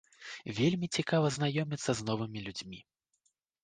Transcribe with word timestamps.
Вельмі 0.59 0.89
цікава 1.01 1.27
знаёміцца 1.37 1.91
з 2.03 2.11
новымі 2.11 2.39
людзьмі. 2.51 2.79